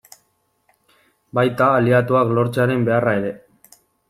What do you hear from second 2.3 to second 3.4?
lortzearen beharra ere.